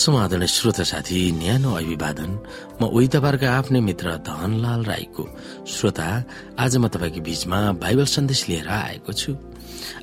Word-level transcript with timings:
समाधान 0.00 0.46
श्रोता 0.46 0.82
साथी 0.82 1.18
न्यानो 1.36 1.70
अभिवादन। 1.76 2.30
म 2.80 2.88
उही 2.88 3.08
तपाईँहरूको 3.12 3.46
आफ्नै 3.46 3.80
मित्र 3.84 4.16
धनलाल 4.24 4.82
राईको 4.84 5.24
श्रोता 5.68 6.08
आज 6.56 6.76
म 6.80 6.88
तपाईँको 6.88 7.20
बीचमा 7.20 7.58
बाइबल 7.76 8.06
सन्देश 8.08 8.40
लिएर 8.48 8.68
आएको 8.68 9.12
छु। 9.12 9.36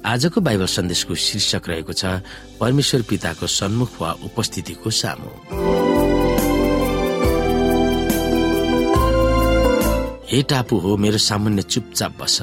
आजको 0.06 0.38
बाइबल 0.42 0.70
सन्देशको 0.70 1.14
शीर्षक 1.18 1.64
रहेको 1.70 1.94
छ 1.94 2.22
परमेश्वर 2.62 3.02
पिताको 3.10 3.48
सन्मुख 3.50 3.92
वा 4.02 4.12
उपस्थितिको 4.22 4.90
सामु। 5.02 5.32
हे 10.30 10.40
टापु 10.46 10.76
हो 10.78 10.98
मेरो 10.98 11.18
सामान्य 11.18 11.62
चुपचाप 11.74 12.14
बस। 12.22 12.38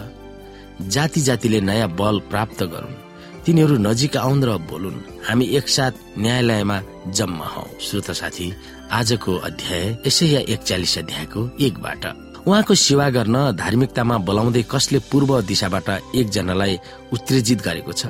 जाति 0.90 1.20
जातिले 1.20 1.60
नयाँ 1.60 1.90
बल 1.94 2.18
प्राप्त 2.30 2.62
गरून्। 2.66 3.13
तिनीहरू 3.44 3.76
नजिक 3.76 4.16
आउन् 4.16 4.44
र 4.44 4.50
बोलुन् 4.70 5.04
हामी 5.28 5.44
एकसाथ 5.58 5.94
न्यायालयमा 6.16 6.76
जम्मा 7.12 7.46
हौ। 7.54 7.64
श्रोता 7.76 8.12
साथी 8.16 8.46
आजको 8.88 9.32
अध्याय 9.48 9.84
यसै 10.06 10.26
या 10.26 10.40
एकचालिस 10.48 10.94
अध्यायको 10.98 11.40
एकबाट। 11.60 12.04
उहाँको 12.48 12.74
सेवा 12.74 13.08
गर्न 13.16 13.36
धार्मिकतामा 13.52 14.16
बोलाउँदै 14.24 14.64
कसले 14.64 14.98
पूर्व 15.12 15.30
दिशाबाट 15.44 15.88
एकजनालाई 16.16 16.74
उत्तेजित 17.12 17.60
गरेको 17.60 17.92
छ? 17.92 18.02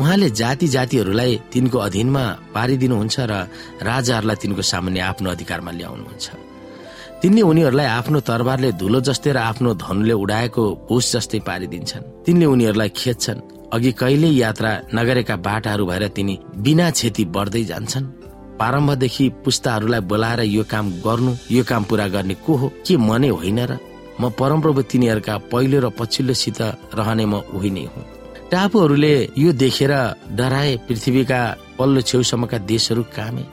उहाँले 0.00 0.28
जाति 0.32 0.66
जातिहरूलाई 0.66 1.32
तिनको 1.52 1.78
अधीनमा 1.78 2.24
पारिदिनुहुन्छ 2.56 3.16
र 3.20 3.32
राजाहरूलाई 3.84 4.36
तिनको 4.42 4.62
सामान्य 4.64 5.00
आफ्नो 5.00 5.28
अधिकारमा 5.30 5.70
ल्याउनुहुन्छ। 5.70 6.26
तिनले 7.20 7.42
उनीहरूलाई 7.42 7.88
आफ्नो 8.00 8.18
तरबारले 8.20 8.72
धुलो 8.80 9.00
जस्तै 9.00 9.32
र 9.32 9.38
आफ्नो 9.50 9.70
धनुले 9.76 10.14
उडाएको 10.24 10.62
भुस 10.88 11.04
जस्तै 11.16 11.40
पारिदिन्छन्। 11.48 12.24
तिनले 12.24 12.46
उनीहरूलाई 12.48 12.90
खेद्छन्। 12.96 13.53
अघि 13.74 13.92
कहिले 14.00 14.28
यात्रा 14.28 14.70
नगरेका 14.94 15.36
बाटाहरू 15.46 15.86
भएर 15.86 16.06
तिनी 16.16 16.38
बिना 16.64 16.90
क्षति 16.90 17.24
बढ्दै 17.34 17.62
जान्छन्। 17.64 18.04
प्रारम्भदेखि 18.58 19.28
पुस्ताहरूलाई 19.44 20.00
बोलाएर 20.10 20.40
यो 20.46 20.64
काम 20.70 20.90
गर्नु 21.06 21.32
यो 21.50 21.62
काम 21.64 21.84
पूरा 21.90 22.06
गर्ने 22.14 22.34
को 22.44 22.54
हो 22.54 22.68
के 22.86 22.96
मनै 23.08 23.28
होइन 23.34 23.58
र 23.70 23.78
म 24.20 24.30
परमप्रभु 24.38 24.82
तिनीहरूका 24.90 25.34
पहिलो 25.50 25.78
र 25.80 25.88
पछिल्लोसित 25.98 26.60
रहने 26.94 27.24
म 27.26 27.42
उही 27.50 27.70
नै 27.70 27.84
हुँ। 27.92 28.04
टापुहरूले 28.50 29.14
यो 29.34 29.52
देखेर 29.58 29.92
डराए 30.38 30.76
पृथ्वीका 30.86 31.40
पल्लो 31.78 32.00
छेउसम्मका 32.00 32.58
देशहरू 32.70 33.02
कामे। 33.16 33.44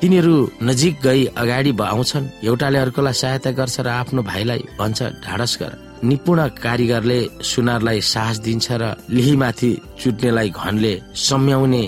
तिनीहरू 0.00 0.34
नजिक 0.62 0.94
गई 1.04 1.24
अगाडि 1.38 1.72
आउँछन् 1.86 2.26
एउटाले 2.42 2.78
अर्कोलाई 2.78 3.14
सहायता 3.14 3.50
गर्छ 3.54 3.76
र 3.80 3.88
आफ्नो 4.00 4.22
भाइलाई 4.26 4.62
भन्छ 4.78 5.02
ढाडस 5.22 5.52
गर। 5.62 5.72
निपुण 6.02 6.38
कारिगरले 6.64 7.20
सुनारलाई 7.50 8.00
साहस 8.12 8.38
दिन्छ 8.46 8.66
र 8.82 8.84
लिहीमाथि 9.16 9.70
चुट्नेलाई 10.00 10.48
घनले 10.50 10.94
सम्याउने 11.28 11.84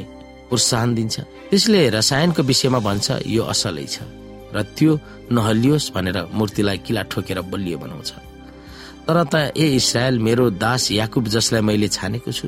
प्रोत्साहन 0.48 0.90
दिन्छ। 0.94 1.14
त्यसले 1.50 1.80
रसायनको 1.98 2.42
विषयमा 2.50 2.78
भन्छ 2.86 3.06
यो 3.26 3.42
असलै 3.52 3.86
छ। 3.94 3.96
र 4.54 4.56
त्यो 4.76 4.92
नहलियोस् 5.34 5.92
भनेर 5.94 6.18
मूर्तिलाई 6.38 6.78
किला 6.86 7.02
ठोकेर 7.10 7.38
बलियो 7.50 7.76
बनाउँछ। 7.82 8.10
तर 9.06 9.16
त 9.32 9.34
ए 9.58 9.66
इसरायल 9.78 10.18
मेरो 10.26 10.44
दास 10.62 10.82
याकुब 11.00 11.24
जसलाई 11.34 11.62
मैले 11.68 11.88
छानेको 11.96 12.30
छु 12.38 12.46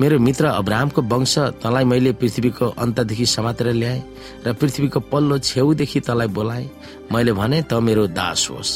मेरो 0.00 0.18
मित्र 0.18 0.44
अब्राहमको 0.58 1.02
वंश 1.02 1.34
तँलाई 1.62 1.84
मैले 1.86 2.12
पृथ्वीको 2.18 2.66
अन्तदेखि 2.82 3.26
समातेर 3.26 3.68
ल्याए 3.78 4.02
र 4.46 4.52
पृथ्वीको 4.58 5.00
पल्लो 5.06 5.38
छेउदेखि 5.38 6.00
तँलाई 6.02 6.28
बोलाए। 6.34 6.64
मैले 7.12 7.32
भने 7.32 7.62
त 7.62 7.78
मेरो 7.78 8.06
दास 8.10 8.48
होस्। 8.50 8.72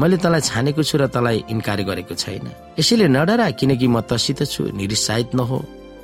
मैले 0.00 0.16
तँलाई 0.24 0.40
छानेको 0.40 0.82
छु 0.82 0.98
र 0.98 1.06
तँलाई 1.12 1.44
इन्कार 1.52 1.82
गरेको 1.84 2.14
छैन। 2.16 2.48
यसैले 2.80 3.08
नडरा 3.12 3.50
किनकि 3.60 3.86
म 3.88 4.00
तसित 4.08 4.42
छु 4.48 4.72
निरुत्साहित 4.72 5.34
नहो 5.36 5.58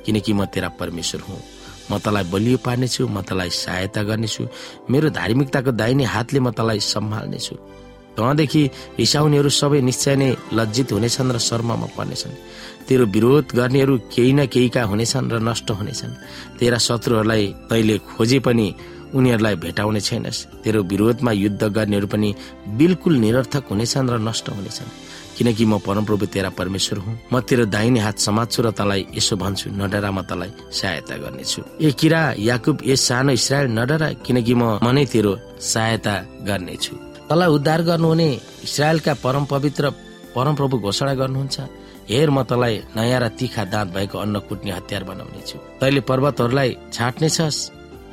किनकि 0.05 0.33
म 0.33 0.45
तेरा 0.45 0.69
परमेश्वर 0.77 1.21
हुँ। 1.25 1.41
म 1.89 1.97
तँलाई 1.97 2.23
बलियो 2.29 2.57
पार्नेछु 2.61 3.07
म 3.09 3.21
तँलाई 3.25 3.49
सहायता 3.49 4.01
गर्नेछु। 4.05 4.45
मेरो 4.93 5.09
धार्मिकताको 5.09 5.71
दाहिने 5.73 6.05
हातले 6.05 6.39
म 6.39 6.51
तँलाई 6.53 6.79
सम्हाल्नेछु। 6.85 7.80
तँदेखि 8.17 8.63
रिसाउनेहरू 8.99 9.49
सबै 9.49 9.81
निश्चय 9.81 10.15
नै 10.15 10.29
लज्जित 10.53 10.91
हुनेछन् 10.91 11.31
र 11.31 11.37
शर्ममा 11.39 11.87
पर्नेछन्। 11.97 12.33
तेरो 12.87 13.05
विरोध 13.05 13.45
गर्नेहरू 13.55 13.93
केही 14.13 14.33
न 14.33 14.45
केहीका 14.53 14.83
हुनेछन् 14.83 15.31
र 15.31 15.35
नष्ट 15.39 15.67
हुनेछन्। 15.71 16.13
तेरा 16.59 16.77
शत्रुहरूलाई 16.77 17.45
तैले 17.69 17.97
खोजे 18.09 18.39
पनि 18.45 18.67
उनीहरूलाई 19.15 19.55
भेटाउने 19.55 20.01
छैनस्। 20.01 20.63
तेरो 20.63 20.83
विरोधमा 20.83 21.31
युद्ध 21.31 21.63
गर्नेहरू 21.63 22.07
पनि 22.07 22.29
बिल्कुल 22.79 23.13
निरर्थक 23.15 23.63
हुनेछन् 23.71 24.09
र 24.09 24.15
नष्ट 24.19 24.49
हुनेछन्। 24.49 24.91
किनकि 25.37 25.65
म 25.65 25.79
परमप्रभु 25.79 26.25
तेरा 26.25 26.49
परमेश्वर 26.59 26.97
हुँ। 26.99 27.15
म 27.33 27.39
तेरो 27.39 27.65
दाहिने 27.65 27.99
हात 27.99 28.17
समात्छु 28.19 28.61
र 28.61 28.71
तलाई 28.71 29.05
यसो 29.17 29.35
भन्छु 29.35 29.71
नडरा 29.71 30.11
म 30.11 30.21
तलाई 30.21 30.51
सहायता 30.71 31.15
गर्नेछु। 31.17 31.59
ए 31.81 31.91
किरा 31.91 32.21
याकुब 32.39 32.77
यस 32.85 33.01
सानो 33.07 33.31
इसरायल 33.31 33.67
नडरा 33.71 34.07
किनकि 34.25 34.53
म 34.53 34.79
मनै 34.83 35.05
तेरो 35.05 35.31
सहायता 35.59 36.15
गर्नेछु। 36.47 37.10
तलाई 37.31 37.47
उद्धार 37.47 37.81
गर्नुहुने 37.87 38.29
इसरायलका 38.67 39.13
परम 39.23 39.43
पवित्र 39.47 39.89
परमप्रभु 40.35 40.75
घोषणा 40.83 41.13
गर्नुहुन्छ। 41.15 41.57
हेर 42.11 42.29
म 42.29 42.43
तलाई 42.43 42.75
नयाँ 42.91 43.19
र 43.23 43.27
तिखा 43.39 43.63
दाँत 43.71 43.87
भएको 43.95 44.17
अन्न 44.19 44.35
कुट्ने 44.51 44.71
हतियार 44.75 45.03
बनाउनेछु। 45.07 45.57
तैले 45.79 46.01
पर्वतहरूलाई 46.03 46.69
छाट्नेछस् 46.91 47.59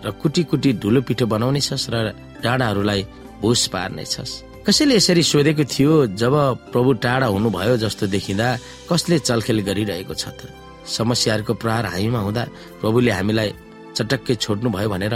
र 0.06 0.10
कुटी 0.22 0.42
कुटी 0.50 0.70
ढुलो 0.78 1.00
पिठो 1.02 1.26
बनाउनेछस् 1.34 1.90
र 1.90 2.14
डाँडाहरूलाई 2.46 3.00
भुस 3.42 3.66
पार्नेछस्। 3.74 4.32
कसैले 4.62 4.94
यसरी 5.02 5.22
सोधेको 5.22 5.64
थियो 5.66 5.92
जब 6.14 6.34
प्रभु 6.70 6.90
टाढा 7.02 7.26
हुनुभयो 7.34 7.76
जस्तो 7.82 8.06
देखिँदा 8.14 8.46
कसले 8.86 9.18
चलखेल 9.18 9.58
गरिरहेको 9.66 10.14
छ 10.14 10.30
त? 10.30 10.46
समस्याहरूको 10.86 11.52
प्रहार 11.58 11.84
हामीमा 11.90 12.20
हुँदा 12.22 12.42
प्रभुले 12.80 13.10
हामीलाई 13.18 13.50
चटक्कै 13.98 14.34
छोड्नु 14.38 14.68
भयो 14.70 14.88
भनेर 14.94 15.14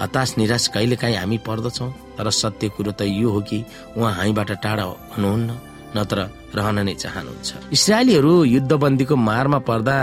हताश 0.00 0.34
निराश 0.38 0.66
कहिले 0.74 0.96
काहीँ 0.96 1.16
हामी 1.16 1.38
पर्दछौ। 1.46 1.86
तर 2.16 2.30
सत्य 2.32 2.68
कुरो 2.76 2.92
त 2.92 3.02
यो 3.02 3.28
हो 3.30 3.40
कि 3.40 3.58
उहाँ 3.96 4.12
हामीबाट 4.14 4.50
टाढा 4.64 4.84
हुनुहुन्न 5.14 5.50
नत्र 5.96 6.18
रहन 6.56 6.78
नै 6.88 6.94
चाहनुहुन्छ। 6.94 7.72
इसरायलीहरू 7.72 8.32
युद्धबन्दीको 8.44 9.16
मारमा 9.16 9.58
पर्दा 9.68 9.96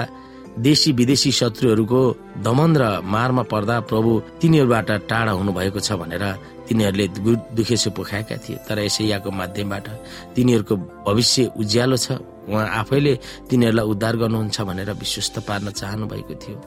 देशी 0.59 0.91
विदेशी 0.91 1.31
शत्रुहरूको 1.31 2.01
दमन 2.45 2.71
र 2.77 2.83
मारमा 3.05 3.43
पर्दा 3.49 3.75
प्रभु 3.89 4.11
तिनीहरूबाट 4.41 4.89
टाढा 5.09 5.31
हुनु 5.31 5.51
भएको 5.53 5.79
छ 5.79 5.97
भनेर 6.01 6.25
तिनीहरूले 6.67 7.05
दुखेसो 7.57 7.89
पोखाएका 7.97 8.37
थिए। 8.43 8.57
तर 8.67 8.79
यसैयाको 8.85 9.29
माध्यमबाट 9.31 9.85
तिनीहरूको 10.35 10.75
भविष्य 11.07 11.51
उज्यालो 11.57 11.97
छ। 11.97 12.07
उहाँ 12.49 12.67
आफैले 12.81 13.13
तिनीहरूलाई 13.49 13.85
उद्धार 13.85 14.15
गर्नुहुन्छ 14.21 14.57
भनेर 14.61 14.89
विश्वस्त 14.93 15.35
पार्न 15.47 15.69
चाहनु 15.71 16.05
भएको 16.05 16.33
थियो। 16.41 16.57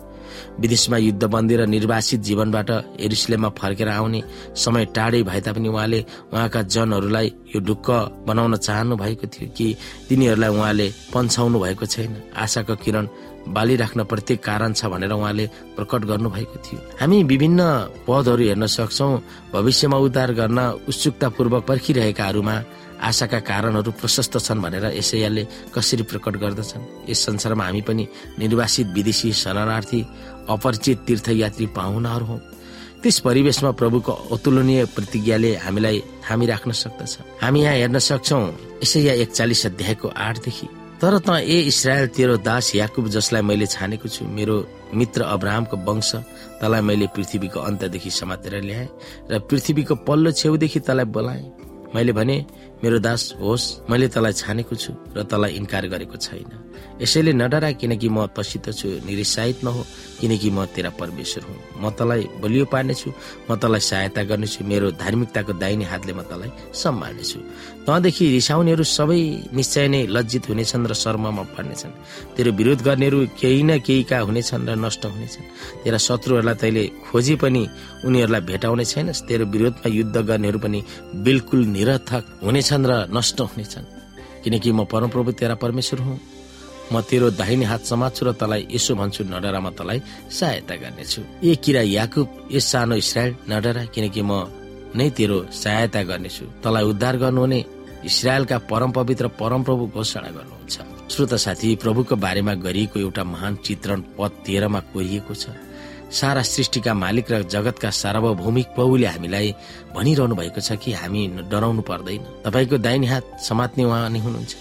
विदेशमा 0.60 0.96
युद्धबन्दी 0.98 1.54
र 1.56 1.66
निर्वासित 1.66 2.20
जीवनबाट 2.20 2.70
एरुसलेममा 3.00 3.48
फर्केर 3.58 3.88
आउने 3.88 4.20
समय 4.56 4.84
टाढै 4.96 5.22
भए 5.22 5.40
तापनि 5.40 5.68
उहाँले 5.68 6.00
उहाँका 6.32 6.62
जनहरूलाई 6.74 7.26
यो 7.54 7.60
ढुक्क 7.60 7.88
बनाउन 8.26 8.56
चाहनु 8.56 8.96
भएको 8.96 9.26
थियो 9.26 9.48
कि 9.56 9.66
तिनीहरूलाई 10.08 10.50
उहाँले 10.50 10.86
पन्छाउनु 11.14 11.58
भएको 11.60 11.86
छैन। 11.86 12.16
आशाको 12.36 12.74
किरण 12.76 13.06
बालिराख्न 13.42 14.04
प्रत्येक 14.04 14.38
कारण 14.44 14.72
छ 14.72 14.86
भनेर 14.86 15.12
उहाँले 15.12 15.46
प्रकट 15.76 16.04
गर्नु 16.10 16.30
भएको 16.30 16.56
थियो। 16.62 16.80
हामी 17.00 17.22
विभिन्न 17.24 17.60
पदहरू 18.06 18.42
हेर्न 18.44 18.66
सक्छौ। 18.66 19.08
भविष्यमा 19.52 19.96
उद्धार 19.96 20.30
गर्न 20.32 20.58
उत्सुकतापूर्वक 20.88 21.62
पर्खिरहेकाहरूमा 21.66 22.56
आशाका 23.02 23.38
कारणहरू 23.50 23.90
प्रशस्त 24.00 24.38
छन् 24.38 24.62
भनेर 24.62 24.84
यसैयाले 24.94 25.42
कसरी 25.74 26.02
प्रकट 26.06 26.34
गर्दछन्? 26.42 27.10
यस 27.10 27.18
संसारमा 27.26 27.64
हामी 27.64 27.80
पनि 27.82 28.04
निर्वासित 28.38 28.86
विदेशी 28.94 29.32
शरणार्थी 29.42 30.00
अपरिचित 30.48 30.98
तीर्थयात्री 31.06 31.66
पाहुनाहरू 31.76 32.24
हौ। 32.24 32.38
त्यस 33.02 33.18
परिवेशमा 33.26 33.70
प्रभुको 33.74 34.12
अतुलनीय 34.30 34.84
प्रतिज्ञाले 34.94 35.50
हामीलाई 35.66 35.98
थामिराख्न 36.22 36.70
सक्दछ। 36.72 37.42
हामी 37.42 37.60
यहाँ 37.62 37.74
हेर्न 37.74 37.98
सक्छौ 37.98 38.38
यसै 38.82 39.00
एकचालिस 39.22 39.66
अध्यायको 39.66 40.08
आठदेखि। 40.08 40.66
तर 41.02 41.18
त 41.18 41.42
ए 41.42 41.66
इसरायल 41.66 42.06
तेरो 42.14 42.36
दास 42.46 42.74
याकुब 42.78 43.08
जसलाई 43.10 43.42
मैले 43.42 43.66
छानेको 43.66 44.06
छु 44.06 44.22
मेरो 44.22 44.56
मित्र 44.94 45.22
अब्राहमको 45.34 45.76
वंश 45.82 46.10
तलाई 46.62 46.80
मैले 46.86 47.06
पृथ्वीको 47.10 47.58
अन्तदेखि 47.58 48.10
समातेर 48.22 48.54
ल्याएँ 48.62 48.88
र 49.30 49.38
पृथ्वीको 49.50 49.94
पल्लो 50.06 50.30
छेउदेखि 50.30 50.80
तलाई 50.86 51.10
बोलाएँ। 51.10 51.42
मैले 51.94 52.12
भने 52.12 52.36
मेरो 52.82 52.98
दास 52.98 53.22
होस् 53.40 53.64
मैले 53.90 54.08
तलाई 54.08 54.32
छानेको 54.32 54.74
छु 54.74 54.92
र 55.16 55.22
तलाई 55.22 55.50
इन्कार 55.60 55.86
गरेको 55.92 56.16
छैन। 56.16 56.50
यसैले 57.02 57.32
नडरा 57.32 57.70
किनकि 57.80 58.08
म 58.08 58.26
तसित 58.34 58.70
छु 58.74 58.88
निरुत्साहित 59.06 59.64
नहो 59.64 59.82
किनकि 60.20 60.50
म 60.50 60.66
तेरा 60.74 60.90
परमेश्वर 60.98 61.42
हुँ। 61.46 61.58
म 61.78 61.90
तलाई 61.94 62.22
बलियो 62.42 62.64
पार्नेछु 62.74 63.08
म 63.50 63.54
तलाई 63.62 63.80
सहायता 63.80 64.22
गर्नेछु 64.30 64.64
मेरो 64.66 64.90
धार्मिकताको 64.98 65.52
दाहिने 65.62 65.84
हातले 65.92 66.12
म 66.12 66.22
तलाई 66.26 66.50
सम्हाल्नेछु 66.74 67.38
तँदेखि 67.86 68.24
रिसाउनेहरू 68.38 68.84
सबै 68.86 69.20
निश्चय 69.54 69.86
नै 69.92 70.00
लज्जित 70.14 70.44
हुनेछन् 70.50 70.86
र 70.90 70.94
शर्ममा 70.94 71.42
पर्नेछन्। 71.54 71.92
तेरो 72.34 72.50
विरोध 72.58 72.80
गर्नेहरू 72.82 73.18
केही 73.38 73.62
न 73.62 73.78
केहीका 73.86 74.18
हुनेछन् 74.26 74.66
र 74.68 74.74
नष्ट 74.78 75.02
हुनेछन्। 75.06 75.46
तेरा 75.82 75.98
शत्रुहरूलाई 76.06 76.56
तैले 76.62 76.82
खोजी 77.10 77.34
पनि 77.42 77.62
उनीहरूलाई 78.06 78.42
भेटाउने 78.50 78.84
छैनस्। 78.86 79.26
तेरो 79.26 79.44
विरोधमा 79.54 79.88
युद्ध 79.98 80.16
गर्नेहरू 80.30 80.58
पनि 80.62 80.78
बिल्कुल 81.26 81.60
निरर्थक 81.82 82.38
हुनेछन् 82.46 82.86
र 82.86 82.92
नष्ट 83.10 83.40
हुनेछन्। 83.50 83.90
किनकि 84.46 84.70
म 84.72 84.84
परमप्रभु 84.86 85.30
तेरा 85.34 85.54
परमेश्वर 85.58 86.00
हुँ। 86.00 86.18
म 86.92 87.00
तेरो 87.00 87.30
दाहिने 87.34 87.64
हात 87.64 87.82
समात्छु 87.82 88.22
र 88.26 88.32
तलाई 88.38 88.68
यसो 88.70 88.94
भन्छु 88.94 89.24
नडरामा 89.24 89.70
तलाई 89.74 89.98
सहायता 90.30 90.74
गर्नेछु। 90.76 91.20
ए 91.42 91.54
किरा 91.58 91.82
याकुब 91.82 92.48
यस 92.52 92.66
सानो 92.70 92.94
इसरायल 92.94 93.34
नडरा 93.48 93.84
किनकि 93.94 94.22
म 94.22 94.32
नै 94.92 95.08
तेरो 95.16 95.50
सहायता 95.50 96.02
गर्नेछु। 96.04 96.44
तलाई 96.60 96.84
उद्धार 96.84 97.16
गर्नुहुने 97.16 97.60
इसरायलका 98.04 98.58
परम 98.68 98.90
पवित्र 98.92 99.28
परम 99.40 99.62
प्रभु 99.62 99.86
घोषणा 99.94 100.30
गर्नुहुन्छ। 100.36 100.76
श्रोता 101.12 101.36
साथी 101.36 101.76
प्रभुको 101.76 102.16
बारेमा 102.16 102.54
गरिएको 102.60 103.00
एउटा 103.00 103.24
महान 103.24 103.52
चित्रण 103.64 104.00
पद 104.18 104.30
तेह्रमा 104.44 104.80
कोरिएको 104.92 105.34
छ। 105.34 105.48
सारा 106.12 106.42
सृष्टिका 106.44 106.92
मालिक 106.94 107.30
र 107.32 107.42
जगतका 107.48 107.90
सार्वभौमिक 107.90 108.66
प्रभुले 108.76 109.06
हामीलाई 109.06 109.48
भनिरहनु 109.96 110.34
भएको 110.36 110.60
छ 110.60 110.76
कि 110.76 110.92
हामी 110.92 111.48
डराउनु 111.48 111.82
पर्दैन। 111.82 112.22
तपाईँको 112.44 112.76
दाहिने 112.78 113.06
हात 113.06 113.24
समात्ने 113.40 113.84
उहाँ 113.84 114.10
नै 114.10 114.20
हुनुहुन्छ। 114.20 114.52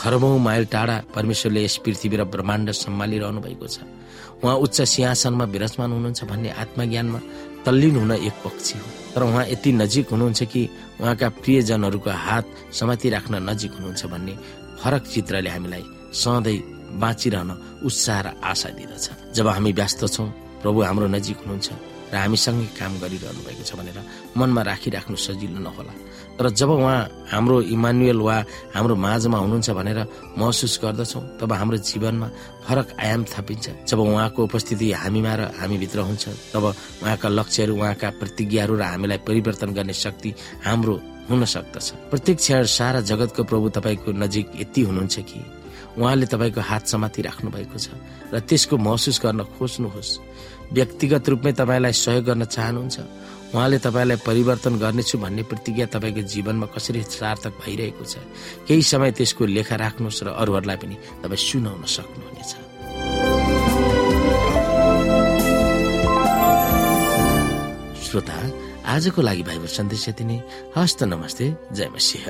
खरबौँ 0.00 0.38
माइल 0.38 0.64
टाढा 0.66 0.96
परमेश्वरले 1.14 1.64
यस 1.64 1.76
पृथ्वी 1.84 2.16
र 2.16 2.24
ब्रह्माण्ड 2.26 2.70
सम्हालिरहनु 2.74 3.40
भएको 3.40 3.66
छ। 3.66 3.86
उहाँ 4.42 4.56
उच्च 4.56 4.80
सिंहासनमा 4.82 5.44
विराजमान 5.44 5.90
हुनुहुन्छ 5.92 6.24
भन्ने 6.24 6.50
आत्मज्ञानमा 6.62 7.20
तल्लीन 7.64 7.96
हुन 7.96 8.12
एक 8.18 8.36
पक्षी 8.44 8.78
हो। 8.78 8.86
तर 9.14 9.22
उहाँ 9.22 9.44
यति 9.46 9.70
नजिक 9.72 10.10
हुनुहुन्छ 10.10 10.42
कि 10.42 10.62
उहाँका 11.00 11.28
प्रियजनहरूको 11.38 12.10
हात 12.10 12.46
समातिराख्न 12.72 13.34
नजिक 13.48 13.72
हुनुहुन्छ 13.78 14.02
भन्ने 14.06 14.34
फरक 14.80 15.02
चित्रले 15.06 15.50
हामीलाई 15.50 15.84
सधैँ 16.16 16.58
बाँचिरहन 16.98 17.50
उत्साह 17.84 18.20
र 18.20 18.26
आशा 18.42 18.68
दिँदछ। 18.74 19.36
जब 19.36 19.46
हामी 19.46 19.72
व्यस्त 19.72 20.06
छौँ 20.08 20.49
प्रभु 20.62 20.78
हाम्रो 20.82 21.06
नजिक 21.16 21.36
हुनुहुन्छ 21.42 21.68
र 22.10 22.16
हामीसँगै 22.16 22.66
काम 22.74 22.92
गरिरहनु 22.98 23.40
भएको 23.46 23.62
छ 23.62 23.72
भनेर 23.78 23.98
मनमा 24.34 24.62
राखिराख्नु 24.66 25.16
सजिलो 25.16 25.58
नहोला। 25.62 25.94
तर 26.36 26.50
जब 26.58 26.70
उहाँ 26.74 27.30
हाम्रो 27.30 27.56
इमानुएल 27.70 28.18
वा 28.18 28.36
हाम्रो 28.74 28.94
माझमा 28.98 29.38
हुनुहुन्छ 29.38 29.70
भनेर 29.70 30.00
महसुस 30.34 30.74
गर्दछौँ 30.82 31.22
तब 31.38 31.52
हाम्रो 31.52 31.76
जीवनमा 31.78 32.28
फरक 32.66 32.88
आयाम 32.98 33.22
थपिन्छ। 33.30 33.66
जब 33.86 33.98
उहाँको 34.00 34.40
उपस्थिति 34.42 34.86
हामीमा 34.90 35.34
र 35.38 35.40
हामीभित्र 35.60 35.98
हुन्छ 36.02 36.24
तब 36.50 36.64
उहाँका 37.06 37.28
लक्ष्यहरू 37.30 37.72
उहाँका 37.78 38.08
प्रतिज्ञाहरू 38.18 38.74
र 38.74 38.82
हामीलाई 38.82 39.18
परिवर्तन 39.22 39.70
गर्ने 39.70 39.94
शक्ति 39.94 40.34
हाम्रो 40.66 40.94
हुन 41.30 41.44
सक्दछ। 41.46 42.10
प्रत्येक 42.10 42.36
क्षण 42.42 42.64
सारा 42.66 43.00
जगतको 43.06 43.42
प्रभु 43.46 43.68
तपाईँको 43.70 44.10
नजिक 44.18 44.46
यति 44.60 44.80
हुनुहुन्छ 44.82 45.18
कि 45.30 45.38
उहाँले 45.98 46.26
तपाईँको 46.26 46.60
हात 46.60 46.84
समाति 46.86 47.20
राख्नु 47.22 47.50
भएको 47.50 47.78
छ 47.78 47.88
र 48.32 48.38
त्यसको 48.40 48.74
महसुस 48.78 49.20
गर्न 49.24 49.40
खोज्नुहोस्। 49.58 50.10
व्यक्तिगत 50.70 51.28
रूपमै 51.28 51.52
तपाईँलाई 51.52 51.92
सहयोग 51.92 52.24
गर्न 52.24 52.44
चाहनुहुन्छ। 52.46 52.98
उहाँले 53.50 53.78
तपाईँलाई 53.82 54.18
परिवर्तन 54.22 54.78
गर्नेछु 54.78 55.18
भन्ने 55.18 55.42
प्रतिज्ञा 55.50 55.86
तपाईँको 55.90 56.22
जीवनमा 56.22 56.66
कसरी 56.70 57.02
सार्थक 57.02 57.58
भइरहेको 57.58 58.04
छ। 58.06 58.22
केही 58.70 58.82
समय 58.82 59.10
त्यसको 59.18 59.42
लेखा 59.46 59.74
राख्नुहोस् 59.74 60.22
र 60.22 60.28
अरूहरूलाई 60.30 60.78
पनि 60.78 60.96
तपाईँ 61.26 61.42
सुनाउन 61.42 61.82
सक्नुहुनेछ। 61.90 62.52
श्रोता 68.06 68.38
आजको 68.86 69.20
लागि 69.22 69.42
भाइबर 69.42 69.70
सन्देश 69.70 70.08
यति 70.08 70.24
नै। 70.24 70.38
हस्त 70.74 71.02
नमस्ते। 71.10 71.46
जय 71.74 71.88
मसिंह। 71.94 72.26